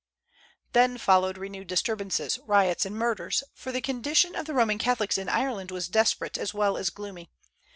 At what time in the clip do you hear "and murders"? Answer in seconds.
2.87-3.43